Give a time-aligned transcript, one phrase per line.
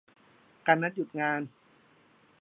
[0.67, 1.41] การนัดหยุดงาน